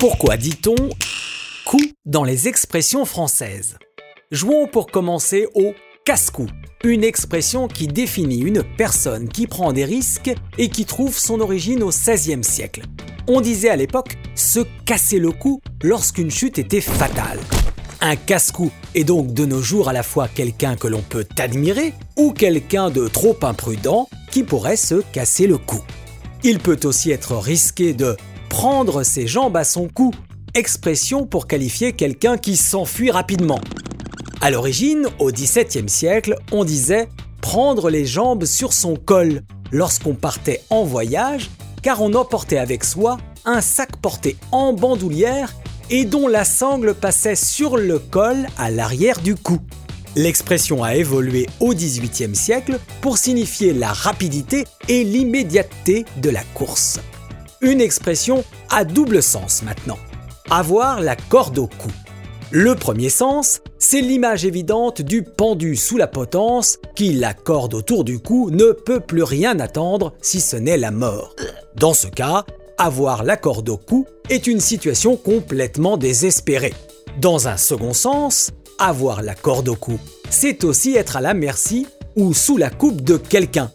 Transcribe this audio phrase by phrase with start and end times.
[0.00, 0.76] Pourquoi dit-on
[1.66, 3.76] coup dans les expressions françaises?
[4.30, 5.74] Jouons pour commencer au
[6.06, 6.46] casse-cou,
[6.84, 11.82] une expression qui définit une personne qui prend des risques et qui trouve son origine
[11.82, 12.80] au XVIe siècle.
[13.28, 17.38] On disait à l'époque se casser le cou lorsqu'une chute était fatale.
[18.00, 21.92] Un casse-cou est donc de nos jours à la fois quelqu'un que l'on peut admirer
[22.16, 25.82] ou quelqu'un de trop imprudent qui pourrait se casser le cou.
[26.42, 28.16] Il peut aussi être risqué de
[28.50, 30.12] prendre ses jambes à son cou,
[30.52, 33.60] expression pour qualifier quelqu'un qui s'enfuit rapidement.
[34.42, 37.08] À l'origine, au XVIIe siècle, on disait
[37.40, 41.48] prendre les jambes sur son col lorsqu'on partait en voyage
[41.82, 43.16] car on emportait avec soi
[43.46, 45.54] un sac porté en bandoulière
[45.88, 49.60] et dont la sangle passait sur le col à l'arrière du cou.
[50.16, 57.00] L'expression a évolué au XVIIIe siècle pour signifier la rapidité et l'immédiateté de la course.
[57.62, 59.98] Une expression à double sens maintenant.
[60.48, 61.90] Avoir la corde au cou.
[62.50, 68.04] Le premier sens, c'est l'image évidente du pendu sous la potence qui, la corde autour
[68.04, 71.36] du cou, ne peut plus rien attendre si ce n'est la mort.
[71.76, 72.46] Dans ce cas,
[72.78, 76.72] avoir la corde au cou est une situation complètement désespérée.
[77.20, 81.86] Dans un second sens, avoir la corde au cou, c'est aussi être à la merci
[82.16, 83.70] ou sous la coupe de quelqu'un.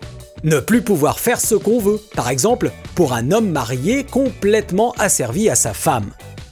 [0.45, 5.49] Ne plus pouvoir faire ce qu'on veut, par exemple pour un homme marié complètement asservi
[5.49, 6.11] à sa femme.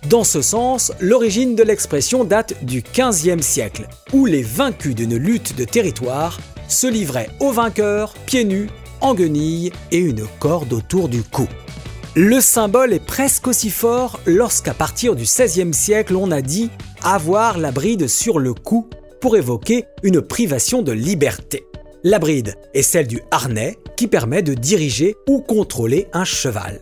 [0.09, 5.55] Dans ce sens, l'origine de l'expression date du XVe siècle, où les vaincus d'une lutte
[5.55, 8.67] de territoire se livraient aux vainqueurs pieds nus,
[8.99, 11.47] en guenilles et une corde autour du cou.
[12.15, 16.71] Le symbole est presque aussi fort lorsqu'à partir du XVIe siècle on a dit
[17.03, 18.89] avoir la bride sur le cou
[19.21, 21.67] pour évoquer une privation de liberté.
[22.05, 26.79] La bride est celle du harnais qui permet de diriger ou contrôler un cheval.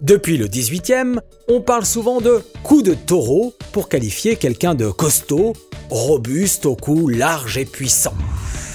[0.00, 5.52] Depuis le 18e, on parle souvent de coup de taureau pour qualifier quelqu'un de costaud,
[5.90, 8.14] robuste au cou large et puissant.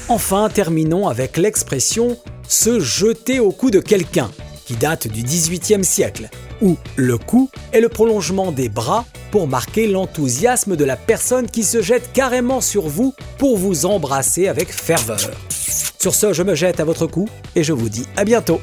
[0.07, 2.17] Enfin, terminons avec l'expression
[2.47, 4.31] se jeter au cou de quelqu'un,
[4.65, 6.29] qui date du 18e siècle,
[6.61, 11.63] où le cou est le prolongement des bras pour marquer l'enthousiasme de la personne qui
[11.63, 15.31] se jette carrément sur vous pour vous embrasser avec ferveur.
[16.07, 18.61] Sur ce, je me jette à votre cou et je vous dis à bientôt.